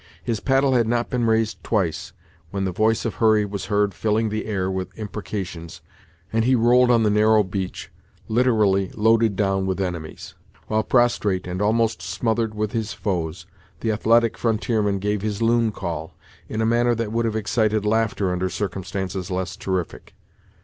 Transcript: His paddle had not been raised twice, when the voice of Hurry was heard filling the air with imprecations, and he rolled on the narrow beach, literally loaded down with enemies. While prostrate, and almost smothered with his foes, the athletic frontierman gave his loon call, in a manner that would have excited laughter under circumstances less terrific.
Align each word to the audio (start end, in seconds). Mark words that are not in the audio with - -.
His 0.23 0.39
paddle 0.39 0.73
had 0.73 0.87
not 0.87 1.11
been 1.11 1.27
raised 1.27 1.63
twice, 1.63 2.11
when 2.49 2.65
the 2.65 2.71
voice 2.71 3.05
of 3.05 3.13
Hurry 3.17 3.45
was 3.45 3.65
heard 3.65 3.93
filling 3.93 4.29
the 4.29 4.47
air 4.47 4.67
with 4.71 4.97
imprecations, 4.97 5.81
and 6.33 6.43
he 6.43 6.55
rolled 6.55 6.89
on 6.89 7.03
the 7.03 7.11
narrow 7.11 7.43
beach, 7.43 7.91
literally 8.27 8.89
loaded 8.95 9.35
down 9.35 9.67
with 9.67 9.79
enemies. 9.79 10.33
While 10.65 10.81
prostrate, 10.85 11.45
and 11.45 11.61
almost 11.61 12.01
smothered 12.01 12.55
with 12.55 12.71
his 12.71 12.93
foes, 12.93 13.45
the 13.81 13.91
athletic 13.91 14.39
frontierman 14.39 14.97
gave 14.97 15.21
his 15.21 15.39
loon 15.39 15.71
call, 15.71 16.15
in 16.49 16.61
a 16.63 16.65
manner 16.65 16.95
that 16.95 17.11
would 17.11 17.25
have 17.25 17.35
excited 17.35 17.85
laughter 17.85 18.31
under 18.31 18.49
circumstances 18.49 19.29
less 19.29 19.55
terrific. 19.55 20.15